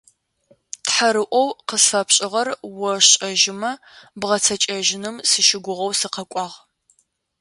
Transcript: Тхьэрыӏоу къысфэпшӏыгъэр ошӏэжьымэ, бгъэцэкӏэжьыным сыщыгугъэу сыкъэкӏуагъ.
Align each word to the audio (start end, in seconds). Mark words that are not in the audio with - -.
Тхьэрыӏоу 0.85 1.47
къысфэпшӏыгъэр 1.67 2.47
ошӏэжьымэ, 2.91 3.71
бгъэцэкӏэжьыным 4.19 5.15
сыщыгугъэу 5.29 5.91
сыкъэкӏуагъ. 5.99 6.57